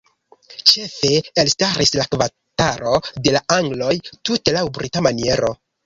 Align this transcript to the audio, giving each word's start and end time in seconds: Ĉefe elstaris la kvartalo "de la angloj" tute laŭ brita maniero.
Ĉefe 0.71 1.11
elstaris 1.43 1.93
la 1.99 2.07
kvartalo 2.17 2.97
"de 3.29 3.37
la 3.39 3.45
angloj" 3.61 3.95
tute 4.11 4.61
laŭ 4.61 4.69
brita 4.81 5.11
maniero. 5.11 5.59